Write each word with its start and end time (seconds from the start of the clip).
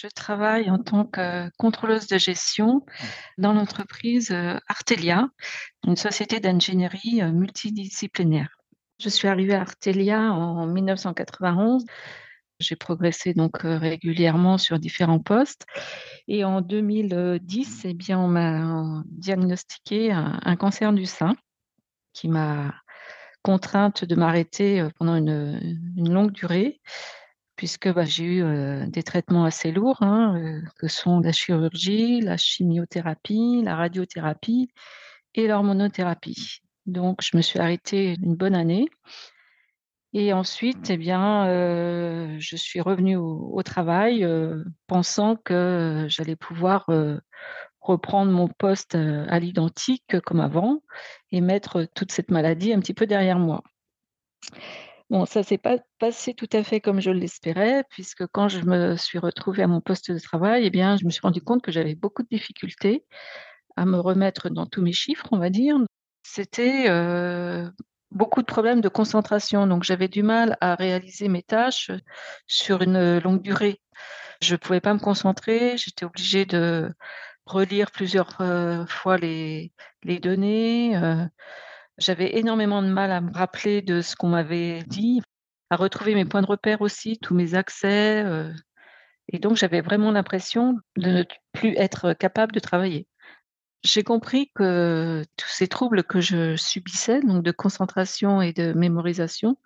Je 0.00 0.06
travaille 0.06 0.70
en 0.70 0.78
tant 0.78 1.04
que 1.04 1.50
contrôleuse 1.56 2.06
de 2.06 2.18
gestion 2.18 2.86
dans 3.36 3.52
l'entreprise 3.52 4.30
euh, 4.30 4.56
Artelia, 4.68 5.28
une 5.84 5.96
société 5.96 6.38
d'ingénierie 6.38 7.20
euh, 7.20 7.32
multidisciplinaire. 7.32 8.48
Je 9.00 9.08
suis 9.08 9.26
arrivée 9.26 9.54
à 9.54 9.62
Artelia 9.62 10.20
en 10.20 10.68
1991. 10.68 11.84
J'ai 12.60 12.76
progressé 12.76 13.34
donc 13.34 13.64
euh, 13.64 13.76
régulièrement 13.76 14.56
sur 14.56 14.78
différents 14.78 15.18
postes. 15.18 15.66
Et 16.28 16.44
en 16.44 16.60
2010, 16.60 17.80
eh 17.86 17.94
bien, 17.94 18.20
on 18.20 18.28
m'a 18.28 19.02
diagnostiqué 19.06 20.12
un, 20.12 20.54
cancer 20.54 20.92
du 20.92 21.06
sein 21.06 21.34
qui 22.12 22.28
m'a 22.28 22.72
contrainte 23.42 24.04
de 24.04 24.14
m'arrêter 24.14 24.86
pendant 24.96 25.16
une, 25.16 25.80
une 25.96 26.12
longue 26.12 26.30
durée 26.30 26.80
puisque 27.58 27.92
bah, 27.92 28.04
j'ai 28.04 28.24
eu 28.24 28.86
des 28.86 29.02
traitements 29.02 29.44
assez 29.44 29.72
lourds, 29.72 30.00
hein, 30.02 30.62
que 30.78 30.86
sont 30.86 31.18
la 31.18 31.32
chirurgie, 31.32 32.20
la 32.20 32.36
chimiothérapie, 32.36 33.62
la 33.64 33.74
radiothérapie 33.74 34.70
et 35.34 35.48
l'hormonothérapie. 35.48 36.60
Donc, 36.86 37.18
je 37.20 37.36
me 37.36 37.42
suis 37.42 37.58
arrêtée 37.58 38.14
une 38.22 38.36
bonne 38.36 38.54
année. 38.54 38.86
Et 40.12 40.32
ensuite, 40.32 40.88
eh 40.88 40.96
bien, 40.96 41.46
je 42.38 42.56
suis 42.56 42.80
revenue 42.80 43.16
au, 43.16 43.60
travail 43.64 44.26
pensant 44.86 45.34
que 45.34 46.06
j'allais 46.08 46.36
pouvoir 46.36 46.88
reprendre 47.80 48.30
mon 48.30 48.46
poste 48.46 48.94
à 48.94 49.38
l'identique 49.40 50.20
comme 50.20 50.40
avant 50.40 50.80
et 51.32 51.40
mettre 51.40 51.88
toute 51.92 52.12
cette 52.12 52.30
maladie 52.30 52.72
un 52.72 52.78
petit 52.78 52.94
peu 52.94 53.06
derrière 53.06 53.40
moi. 53.40 53.64
Bon, 55.10 55.24
ça 55.24 55.42
s'est 55.42 55.56
pas 55.58 55.78
passé 55.98 56.34
tout 56.34 56.48
à 56.52 56.62
fait 56.62 56.80
comme 56.80 57.00
je 57.00 57.10
l'espérais, 57.10 57.82
puisque 57.88 58.26
quand 58.26 58.48
je 58.48 58.60
me 58.60 58.94
suis 58.96 59.18
retrouvée 59.18 59.62
à 59.62 59.66
mon 59.66 59.80
poste 59.80 60.10
de 60.10 60.18
travail, 60.18 60.66
eh 60.66 60.70
bien, 60.70 60.98
je 60.98 61.06
me 61.06 61.10
suis 61.10 61.22
rendu 61.22 61.40
compte 61.40 61.62
que 61.62 61.72
j'avais 61.72 61.94
beaucoup 61.94 62.22
de 62.22 62.28
difficultés 62.28 63.06
à 63.76 63.86
me 63.86 63.98
remettre 63.98 64.50
dans 64.50 64.66
tous 64.66 64.82
mes 64.82 64.92
chiffres, 64.92 65.26
on 65.32 65.38
va 65.38 65.48
dire. 65.48 65.76
C'était 66.22 66.90
beaucoup 68.10 68.42
de 68.42 68.46
problèmes 68.46 68.82
de 68.82 68.88
concentration, 68.90 69.66
donc 69.66 69.82
j'avais 69.82 70.08
du 70.08 70.22
mal 70.22 70.58
à 70.60 70.74
réaliser 70.74 71.28
mes 71.28 71.42
tâches 71.42 71.90
sur 72.46 72.82
une 72.82 73.18
longue 73.18 73.40
durée. 73.40 73.80
Je 74.42 74.52
ne 74.52 74.58
pouvais 74.58 74.80
pas 74.80 74.92
me 74.92 74.98
concentrer, 74.98 75.78
j'étais 75.78 76.04
obligée 76.04 76.44
de 76.44 76.92
relire 77.46 77.90
plusieurs 77.92 78.36
fois 78.88 79.16
les, 79.16 79.72
les 80.02 80.18
données. 80.18 81.00
J'avais 81.98 82.38
énormément 82.38 82.80
de 82.82 82.88
mal 82.88 83.10
à 83.10 83.20
me 83.20 83.32
rappeler 83.32 83.82
de 83.82 84.00
ce 84.00 84.14
qu'on 84.14 84.28
m'avait 84.28 84.82
dit, 84.84 85.20
à 85.70 85.76
retrouver 85.76 86.14
mes 86.14 86.24
points 86.24 86.42
de 86.42 86.46
repère 86.46 86.80
aussi, 86.80 87.18
tous 87.18 87.34
mes 87.34 87.54
accès. 87.54 88.24
Euh, 88.24 88.52
et 89.32 89.38
donc, 89.38 89.56
j'avais 89.56 89.80
vraiment 89.80 90.12
l'impression 90.12 90.76
de 90.96 91.10
ne 91.10 91.24
plus 91.52 91.74
être 91.76 92.12
capable 92.12 92.52
de 92.52 92.60
travailler. 92.60 93.08
J'ai 93.82 94.02
compris 94.02 94.50
que 94.54 95.24
tous 95.36 95.48
ces 95.48 95.68
troubles 95.68 96.04
que 96.04 96.20
je 96.20 96.56
subissais, 96.56 97.20
donc 97.20 97.42
de 97.42 97.50
concentration 97.50 98.42
et 98.42 98.52
de 98.52 98.72
mémorisation, 98.72 99.56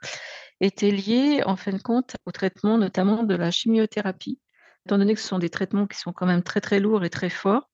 étaient 0.60 0.90
liés, 0.90 1.42
en 1.44 1.56
fin 1.56 1.72
de 1.72 1.82
compte, 1.82 2.16
au 2.26 2.30
traitement 2.30 2.78
notamment 2.78 3.24
de 3.24 3.34
la 3.34 3.50
chimiothérapie. 3.50 4.40
Étant 4.86 4.98
donné 4.98 5.14
que 5.14 5.20
ce 5.20 5.28
sont 5.28 5.38
des 5.38 5.50
traitements 5.50 5.86
qui 5.86 5.98
sont 5.98 6.12
quand 6.12 6.26
même 6.26 6.42
très 6.42 6.60
très 6.60 6.80
lourds 6.80 7.04
et 7.04 7.10
très 7.10 7.30
forts, 7.30 7.70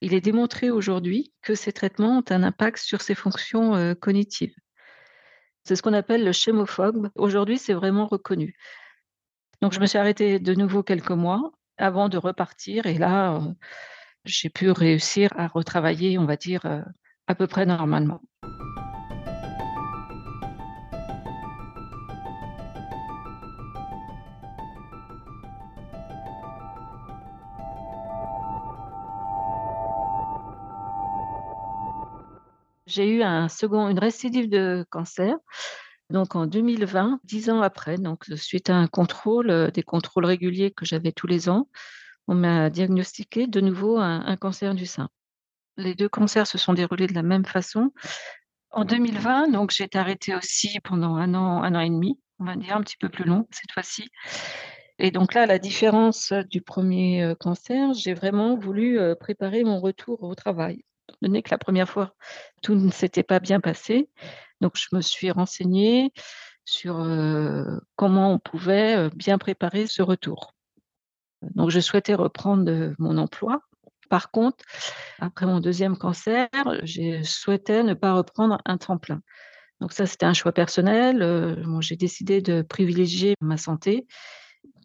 il 0.00 0.14
est 0.14 0.20
démontré 0.20 0.70
aujourd'hui 0.70 1.32
que 1.42 1.54
ces 1.54 1.72
traitements 1.72 2.18
ont 2.18 2.24
un 2.30 2.42
impact 2.42 2.78
sur 2.78 3.00
ces 3.00 3.14
fonctions 3.14 3.74
euh, 3.74 3.94
cognitives. 3.94 4.54
C'est 5.64 5.76
ce 5.76 5.82
qu'on 5.82 5.92
appelle 5.92 6.24
le 6.24 6.32
schémophobe. 6.32 7.10
Aujourd'hui, 7.14 7.58
c'est 7.58 7.74
vraiment 7.74 8.06
reconnu. 8.06 8.56
Donc, 9.60 9.72
je 9.72 9.80
me 9.80 9.86
suis 9.86 9.98
arrêtée 9.98 10.38
de 10.38 10.54
nouveau 10.54 10.82
quelques 10.82 11.10
mois 11.10 11.52
avant 11.76 12.08
de 12.08 12.16
repartir. 12.16 12.86
Et 12.86 12.98
là, 12.98 13.34
euh, 13.34 13.40
j'ai 14.24 14.48
pu 14.48 14.70
réussir 14.70 15.30
à 15.36 15.48
retravailler, 15.48 16.18
on 16.18 16.24
va 16.24 16.36
dire, 16.36 16.64
euh, 16.64 16.82
à 17.26 17.34
peu 17.34 17.46
près 17.46 17.66
normalement. 17.66 18.22
J'ai 32.90 33.08
eu 33.08 33.22
un 33.22 33.48
second, 33.48 33.88
une 33.88 34.00
récidive 34.00 34.48
de 34.50 34.84
cancer, 34.90 35.36
donc 36.10 36.34
en 36.34 36.46
2020, 36.46 37.20
dix 37.22 37.48
ans 37.50 37.62
après, 37.62 37.98
donc 37.98 38.24
suite 38.34 38.68
à 38.68 38.74
un 38.74 38.88
contrôle, 38.88 39.50
euh, 39.50 39.70
des 39.70 39.84
contrôles 39.84 40.24
réguliers 40.24 40.72
que 40.72 40.84
j'avais 40.84 41.12
tous 41.12 41.28
les 41.28 41.48
ans, 41.48 41.68
on 42.26 42.34
m'a 42.34 42.68
diagnostiqué 42.68 43.46
de 43.46 43.60
nouveau 43.60 43.98
un, 43.98 44.36
cancer 44.36 44.74
du 44.74 44.86
sein. 44.86 45.08
Les 45.76 45.94
deux 45.94 46.08
cancers 46.08 46.48
se 46.48 46.58
sont 46.58 46.74
déroulés 46.74 47.06
de 47.06 47.14
la 47.14 47.22
même 47.22 47.44
façon. 47.44 47.92
En 48.72 48.84
2020, 48.84 49.48
donc 49.52 49.70
j'ai 49.70 49.84
été 49.84 49.98
arrêtée 49.98 50.34
aussi 50.34 50.80
pendant 50.80 51.14
un 51.14 51.34
an, 51.34 51.62
un 51.62 51.76
an 51.76 51.80
et 51.80 51.90
demi, 51.90 52.18
on 52.40 52.44
va 52.44 52.56
dire 52.56 52.76
un 52.76 52.82
petit 52.82 52.96
peu 52.96 53.08
plus 53.08 53.24
long 53.24 53.46
cette 53.52 53.70
fois-ci. 53.72 54.10
Et 54.98 55.12
donc 55.12 55.34
là, 55.34 55.46
la 55.46 55.60
différence 55.60 56.32
du 56.50 56.60
premier 56.60 57.22
euh, 57.22 57.34
cancer, 57.36 57.94
j'ai 57.94 58.14
vraiment 58.14 58.56
voulu 58.56 58.98
euh, 58.98 59.14
préparer 59.14 59.62
mon 59.62 59.80
retour 59.80 60.24
au 60.24 60.34
travail 60.34 60.84
donné 61.22 61.42
que 61.42 61.50
la 61.50 61.58
première 61.58 61.88
fois, 61.88 62.14
tout 62.62 62.74
ne 62.74 62.90
s'était 62.90 63.22
pas 63.22 63.40
bien 63.40 63.60
passé. 63.60 64.08
Donc, 64.60 64.72
je 64.76 64.94
me 64.94 65.00
suis 65.00 65.30
renseignée 65.30 66.12
sur 66.64 66.96
comment 67.96 68.32
on 68.34 68.38
pouvait 68.38 69.10
bien 69.10 69.38
préparer 69.38 69.86
ce 69.86 70.02
retour. 70.02 70.54
Donc, 71.42 71.70
je 71.70 71.80
souhaitais 71.80 72.14
reprendre 72.14 72.94
mon 72.98 73.16
emploi. 73.18 73.60
Par 74.10 74.30
contre, 74.30 74.64
après 75.20 75.46
mon 75.46 75.60
deuxième 75.60 75.96
cancer, 75.96 76.48
je 76.82 77.22
souhaitais 77.22 77.82
ne 77.82 77.94
pas 77.94 78.12
reprendre 78.12 78.60
un 78.64 78.76
tremplin. 78.76 79.22
Donc 79.80 79.92
ça, 79.92 80.06
c'était 80.06 80.26
un 80.26 80.34
choix 80.34 80.52
personnel. 80.52 81.64
j'ai 81.80 81.96
décidé 81.96 82.42
de 82.42 82.62
privilégier 82.62 83.34
ma 83.40 83.56
santé 83.56 84.06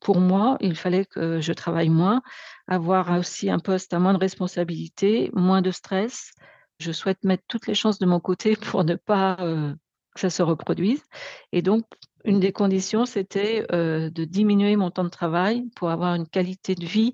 pour 0.01 0.19
moi, 0.19 0.57
il 0.61 0.75
fallait 0.75 1.05
que 1.05 1.41
je 1.41 1.53
travaille 1.53 1.89
moins, 1.89 2.21
avoir 2.67 3.17
aussi 3.17 3.49
un 3.49 3.59
poste 3.59 3.93
à 3.93 3.99
moins 3.99 4.13
de 4.13 4.19
responsabilité, 4.19 5.29
moins 5.33 5.61
de 5.61 5.71
stress. 5.71 6.31
Je 6.79 6.91
souhaite 6.91 7.23
mettre 7.23 7.43
toutes 7.47 7.67
les 7.67 7.75
chances 7.75 7.99
de 7.99 8.05
mon 8.05 8.19
côté 8.19 8.55
pour 8.71 8.83
ne 8.83 8.95
pas 8.95 9.37
euh, 9.39 9.73
que 10.13 10.21
ça 10.21 10.29
se 10.29 10.43
reproduise. 10.43 11.03
Et 11.51 11.61
donc, 11.61 11.85
une 12.23 12.39
des 12.39 12.51
conditions, 12.51 13.05
c'était 13.05 13.65
euh, 13.71 14.09
de 14.09 14.25
diminuer 14.25 14.75
mon 14.75 14.91
temps 14.91 15.03
de 15.03 15.09
travail 15.09 15.69
pour 15.75 15.91
avoir 15.91 16.15
une 16.15 16.27
qualité 16.27 16.75
de 16.75 16.85
vie 16.85 17.13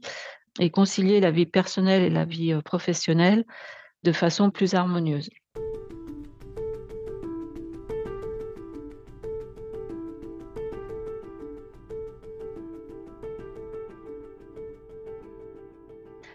et 0.60 0.70
concilier 0.70 1.20
la 1.20 1.32
vie 1.32 1.46
personnelle 1.46 2.04
et 2.04 2.10
la 2.10 2.26
vie 2.26 2.54
euh, 2.54 2.62
professionnelle 2.62 3.46
de 4.04 4.12
façon 4.12 4.52
plus 4.52 4.74
harmonieuse. 4.74 5.30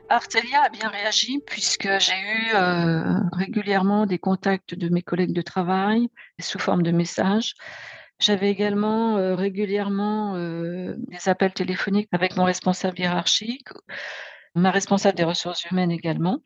Artelia 0.09 0.63
a 0.63 0.69
bien 0.69 0.89
réagi 0.89 1.41
puisque 1.47 1.89
j'ai 1.99 2.15
eu 2.15 2.55
euh, 2.55 3.21
régulièrement 3.33 4.07
des 4.07 4.19
contacts 4.19 4.75
de 4.75 4.89
mes 4.89 5.03
collègues 5.03 5.33
de 5.33 5.43
travail 5.43 6.09
sous 6.41 6.59
forme 6.59 6.83
de 6.83 6.93
messages. 6.93 7.55
J'avais 8.21 8.51
également 8.51 9.19
euh, 9.19 9.35
régulièrement 9.35 10.37
euh, 10.37 10.95
des 10.97 11.29
appels 11.29 11.53
téléphoniques 11.53 12.09
avec 12.13 12.37
mon 12.37 12.45
responsable 12.45 13.01
hiérarchique, 13.01 13.69
ma 14.55 14.71
responsable 14.71 15.17
des 15.17 15.25
ressources 15.25 15.65
humaines 15.65 15.91
également. 15.91 16.39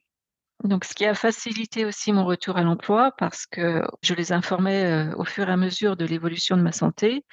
Donc, 0.65 0.85
ce 0.85 0.95
qui 0.95 1.07
a 1.07 1.15
facilité 1.15 1.85
aussi 1.85 2.12
mon 2.12 2.25
retour 2.25 2.57
à 2.57 2.62
l'emploi 2.62 3.12
parce 3.19 3.47
que 3.47 3.83
je 4.03 4.15
les 4.15 4.33
informais 4.33 5.11
au 5.17 5.25
fur 5.25 5.49
et 5.49 5.53
à 5.53 5.57
mesure 5.57 5.97
de 5.97 6.05
l'évolution 6.05 6.57
de 6.57 6.62
ma 6.62 6.73
santé 6.73 7.25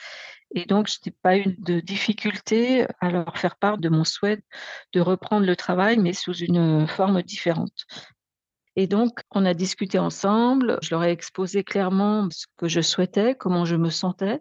et 0.56 0.66
donc, 0.66 0.88
je 0.88 0.98
n'ai 1.06 1.14
pas 1.22 1.38
eu 1.38 1.56
de 1.58 1.80
difficulté 1.80 2.86
à 3.02 3.10
leur 3.10 3.38
faire 3.38 3.58
part 3.58 3.78
de 3.78 3.90
mon 3.90 4.04
souhait 4.04 4.42
de 4.94 5.02
reprendre 5.02 5.46
le 5.46 5.56
travail, 5.56 5.98
mais 5.98 6.14
sous 6.14 6.34
une 6.34 6.88
forme 6.88 7.22
différente. 7.22 7.86
Et 8.76 8.88
donc, 8.88 9.22
on 9.32 9.46
a 9.46 9.54
discuté 9.54 10.00
ensemble. 10.00 10.78
Je 10.82 10.92
leur 10.92 11.04
ai 11.04 11.12
exposé 11.12 11.64
clairement 11.64 12.30
ce 12.32 12.46
que 12.58 12.68
je 12.68 12.80
souhaitais, 12.80 13.36
comment 13.36 13.66
je 13.66 13.76
me 13.76 13.90
sentais. 13.90 14.40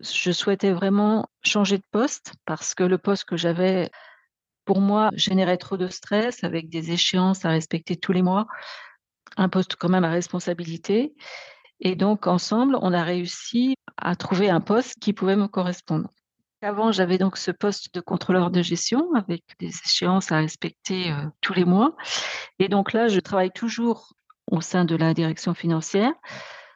Je 0.00 0.32
souhaitais 0.32 0.72
vraiment 0.72 1.28
changer 1.42 1.78
de 1.78 1.84
poste 1.90 2.32
parce 2.46 2.74
que 2.74 2.84
le 2.84 2.98
poste 2.98 3.24
que 3.24 3.36
j'avais, 3.36 3.90
pour 4.64 4.80
moi, 4.80 5.10
générait 5.14 5.58
trop 5.58 5.76
de 5.76 5.88
stress 5.88 6.42
avec 6.42 6.70
des 6.70 6.90
échéances 6.92 7.44
à 7.44 7.50
respecter 7.50 7.96
tous 7.96 8.12
les 8.12 8.22
mois. 8.22 8.46
Un 9.36 9.48
poste 9.48 9.76
quand 9.76 9.88
même 9.88 10.04
à 10.04 10.10
responsabilité. 10.10 11.14
Et 11.80 11.96
donc, 11.96 12.26
ensemble, 12.26 12.78
on 12.82 12.92
a 12.92 13.02
réussi 13.02 13.74
à 13.96 14.16
trouver 14.16 14.50
un 14.50 14.60
poste 14.60 14.98
qui 15.00 15.12
pouvait 15.12 15.36
me 15.36 15.48
correspondre. 15.48 16.08
Avant, 16.62 16.92
j'avais 16.92 17.16
donc 17.16 17.38
ce 17.38 17.50
poste 17.50 17.94
de 17.94 18.00
contrôleur 18.00 18.50
de 18.50 18.60
gestion 18.60 19.14
avec 19.14 19.44
des 19.58 19.68
échéances 19.68 20.30
à 20.30 20.36
respecter 20.36 21.10
euh, 21.10 21.24
tous 21.40 21.54
les 21.54 21.64
mois. 21.64 21.96
Et 22.58 22.68
donc 22.68 22.92
là, 22.92 23.08
je 23.08 23.18
travaille 23.18 23.50
toujours 23.50 24.12
au 24.50 24.60
sein 24.60 24.84
de 24.84 24.94
la 24.94 25.14
direction 25.14 25.54
financière. 25.54 26.12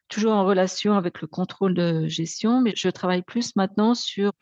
toujours 0.08 0.32
en 0.32 0.44
relation 0.44 0.94
avec 0.94 1.20
le 1.20 1.26
contrôle 1.26 1.74
de 1.74 2.06
gestion, 2.06 2.60
mais 2.60 2.72
je 2.76 2.88
travaille 2.88 3.22
plus 3.22 3.56
maintenant 3.56 3.94
sur 3.94 4.32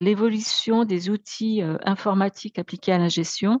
l'évolution 0.00 0.84
des 0.84 1.10
outils 1.10 1.62
euh, 1.62 1.78
informatiques 1.84 2.58
appliqués 2.58 2.92
à 2.92 2.98
la 2.98 3.08
gestion. 3.08 3.60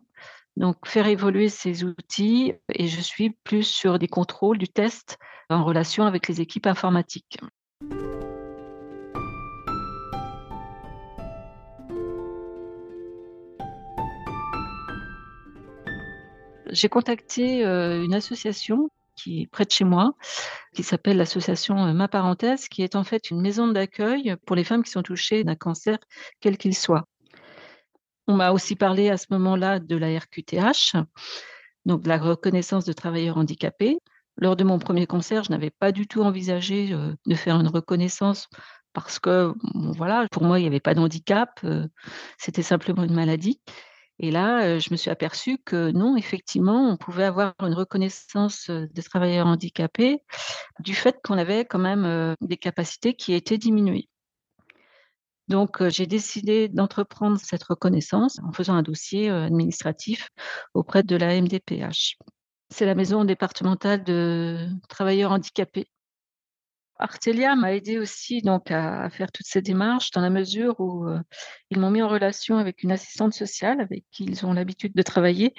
Donc, 0.56 0.86
faire 0.86 1.06
évoluer 1.06 1.48
ces 1.48 1.84
outils 1.84 2.52
et 2.68 2.86
je 2.86 3.00
suis 3.00 3.30
plus 3.44 3.62
sur 3.62 3.98
des 3.98 4.08
contrôles, 4.08 4.58
du 4.58 4.68
test 4.68 5.18
en 5.48 5.64
relation 5.64 6.04
avec 6.04 6.28
les 6.28 6.40
équipes 6.40 6.66
informatiques. 6.66 7.38
J'ai 16.72 16.88
contacté 16.88 17.66
euh, 17.66 18.02
une 18.02 18.14
association 18.14 18.88
qui 19.14 19.42
est 19.42 19.46
près 19.46 19.66
de 19.66 19.70
chez 19.70 19.84
moi, 19.84 20.14
qui 20.74 20.82
s'appelle 20.82 21.18
l'association 21.18 21.86
euh, 21.86 21.92
Ma 21.92 22.08
Parenthèse, 22.08 22.68
qui 22.68 22.82
est 22.82 22.96
en 22.96 23.04
fait 23.04 23.30
une 23.30 23.42
maison 23.42 23.68
d'accueil 23.68 24.36
pour 24.46 24.56
les 24.56 24.64
femmes 24.64 24.82
qui 24.82 24.90
sont 24.90 25.02
touchées 25.02 25.44
d'un 25.44 25.54
cancer, 25.54 25.98
quel 26.40 26.56
qu'il 26.56 26.74
soit. 26.74 27.04
On 28.32 28.36
m'a 28.36 28.52
aussi 28.52 28.76
parlé 28.76 29.10
à 29.10 29.18
ce 29.18 29.26
moment-là 29.32 29.78
de 29.78 29.94
la 29.94 30.18
RQTH, 30.18 30.96
donc 31.84 32.00
de 32.00 32.08
la 32.08 32.16
reconnaissance 32.16 32.86
de 32.86 32.94
travailleurs 32.94 33.36
handicapés. 33.36 33.98
Lors 34.38 34.56
de 34.56 34.64
mon 34.64 34.78
premier 34.78 35.06
concert, 35.06 35.44
je 35.44 35.50
n'avais 35.50 35.68
pas 35.68 35.92
du 35.92 36.06
tout 36.06 36.22
envisagé 36.22 36.94
euh, 36.94 37.12
de 37.26 37.34
faire 37.34 37.60
une 37.60 37.68
reconnaissance 37.68 38.48
parce 38.94 39.18
que, 39.18 39.52
voilà, 39.74 40.26
pour 40.32 40.44
moi, 40.44 40.58
il 40.58 40.62
n'y 40.62 40.68
avait 40.68 40.80
pas 40.80 40.94
de 40.94 41.00
handicap, 41.00 41.60
c'était 42.38 42.62
simplement 42.62 43.04
une 43.04 43.14
maladie. 43.14 43.60
Et 44.18 44.30
là, 44.30 44.78
je 44.78 44.88
me 44.90 44.96
suis 44.96 45.10
aperçue 45.10 45.58
que 45.58 45.90
non, 45.90 46.16
effectivement, 46.16 46.88
on 46.88 46.96
pouvait 46.96 47.24
avoir 47.24 47.52
une 47.60 47.74
reconnaissance 47.74 48.70
de 48.70 49.02
travailleurs 49.02 49.46
handicapés 49.46 50.22
du 50.80 50.94
fait 50.94 51.16
qu'on 51.22 51.36
avait 51.36 51.66
quand 51.66 51.78
même 51.78 52.34
des 52.40 52.58
capacités 52.58 53.14
qui 53.14 53.32
étaient 53.32 53.58
diminuées. 53.58 54.08
Donc, 55.52 55.86
j'ai 55.88 56.06
décidé 56.06 56.70
d'entreprendre 56.70 57.38
cette 57.38 57.62
reconnaissance 57.64 58.38
en 58.42 58.52
faisant 58.52 58.72
un 58.72 58.80
dossier 58.80 59.28
administratif 59.28 60.30
auprès 60.72 61.02
de 61.02 61.14
la 61.14 61.38
MDPH. 61.38 62.16
C'est 62.70 62.86
la 62.86 62.94
maison 62.94 63.26
départementale 63.26 64.02
de 64.02 64.66
travailleurs 64.88 65.30
handicapés 65.30 65.88
Artelia 66.98 67.54
m'a 67.54 67.74
aidé 67.74 67.98
aussi 67.98 68.40
donc 68.40 68.70
à, 68.70 69.10
faire 69.10 69.30
toutes 69.30 69.46
ces 69.46 69.60
démarches 69.60 70.10
dans 70.12 70.22
la 70.22 70.30
mesure 70.30 70.80
où 70.80 71.06
ils 71.68 71.78
m'ont 71.78 71.90
mis 71.90 72.00
en 72.00 72.08
relation 72.08 72.56
avec 72.56 72.82
une 72.82 72.92
assistante 72.92 73.34
sociale 73.34 73.80
avec 73.82 74.04
qui 74.10 74.24
ils 74.24 74.46
ont 74.46 74.54
l'habitude 74.54 74.94
de 74.94 75.02
travailler, 75.02 75.52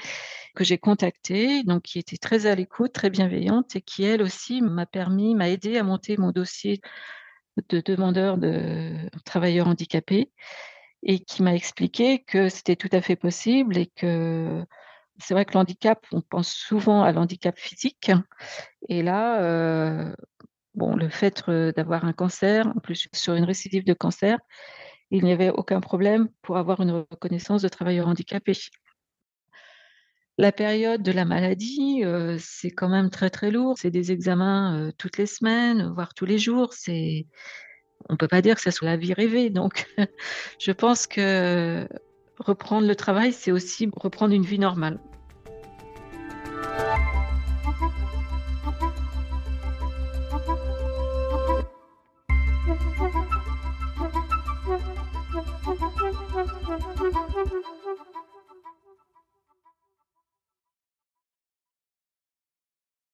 que 0.56 0.64
j'ai 0.64 0.80
contactée, 0.80 1.64
donc 1.64 1.84
qui 1.84 2.00
était 2.00 2.18
très 2.18 2.48
à 2.48 2.56
l'écoute, 2.56 2.94
très 2.94 3.12
bienveillante 3.12 3.76
et 3.76 3.82
qui 3.82 4.06
elle 4.06 4.24
aussi 4.24 4.62
m'a 4.62 4.88
permis, 4.88 5.36
m'a 5.36 5.50
aidé 5.50 5.78
à 5.78 5.84
monter 5.84 6.18
mon 6.18 6.32
dossier 6.32 6.82
de 7.70 7.82
demandeur 7.82 8.38
de 8.38 9.10
travailleurs 9.26 9.68
handicapés 9.68 10.32
et 11.04 11.20
qui 11.20 11.44
m'a 11.44 11.56
expliqué 11.56 12.24
que 12.24 12.50
c'était 12.50 12.76
tout 12.76 12.90
à 12.92 13.02
fait 13.02 13.16
possible 13.16 13.78
et 13.78 13.88
que 13.88 14.64
c'est 15.20 15.34
vrai 15.34 15.46
que 15.46 15.54
l'handicap, 15.54 16.06
on 16.12 16.22
pense 16.22 16.50
souvent 16.50 17.04
à 17.04 17.12
l'handicap 17.12 17.58
physique 17.58 18.12
et 18.90 19.04
là, 19.04 20.14
Bon, 20.76 20.96
le 20.96 21.08
fait 21.10 21.44
d'avoir 21.76 22.04
un 22.04 22.14
cancer, 22.14 22.68
en 22.68 22.80
plus 22.80 23.08
sur 23.14 23.36
une 23.36 23.44
récidive 23.44 23.84
de 23.84 23.94
cancer, 23.94 24.40
il 25.12 25.24
n'y 25.24 25.32
avait 25.32 25.52
aucun 25.52 25.80
problème 25.82 26.30
pour 26.42 26.58
avoir 26.58 26.82
une 26.82 27.06
reconnaissance 27.12 27.62
de 27.62 27.68
travailleur 27.68 28.08
handicapé. 28.08 28.54
La 30.44 30.52
période 30.52 31.02
de 31.02 31.14
la 31.14 31.24
maladie, 31.24 32.04
c'est 32.38 32.70
quand 32.70 32.90
même 32.90 33.10
très 33.10 33.30
très 33.30 33.50
lourd. 33.50 33.78
C'est 33.78 33.92
des 33.92 34.12
examens 34.12 34.92
toutes 34.98 35.18
les 35.18 35.26
semaines, 35.26 35.94
voire 35.96 36.14
tous 36.14 36.26
les 36.26 36.38
jours. 36.38 36.74
C'est, 36.74 37.28
on 38.10 38.18
peut 38.18 38.28
pas 38.28 38.42
dire 38.42 38.56
que 38.56 38.62
ça 38.62 38.72
soit 38.72 38.90
la 38.90 38.98
vie 38.98 39.14
rêvée. 39.14 39.50
Donc, 39.50 39.88
je 40.60 40.74
pense 40.74 41.08
que 41.08 41.88
reprendre 42.40 42.86
le 42.86 42.96
travail, 42.98 43.32
c'est 43.32 43.54
aussi 43.54 43.90
reprendre 43.96 44.34
une 44.34 44.44
vie 44.44 44.60
normale. 44.60 45.00